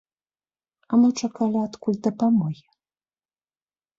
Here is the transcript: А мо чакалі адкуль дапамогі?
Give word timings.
А 0.87 0.93
мо 1.01 1.09
чакалі 1.27 1.59
адкуль 1.67 1.99
дапамогі? 2.09 2.65